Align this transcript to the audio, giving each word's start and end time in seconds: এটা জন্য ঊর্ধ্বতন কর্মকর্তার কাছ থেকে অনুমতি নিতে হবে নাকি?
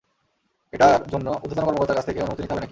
এটা 0.73 0.87
জন্য 1.07 1.27
ঊর্ধ্বতন 1.35 1.65
কর্মকর্তার 1.65 1.97
কাছ 1.97 2.05
থেকে 2.05 2.19
অনুমতি 2.19 2.41
নিতে 2.41 2.53
হবে 2.53 2.57
নাকি? 2.57 2.69